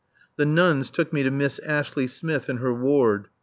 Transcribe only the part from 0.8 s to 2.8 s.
took me to Miss Ashley Smith in her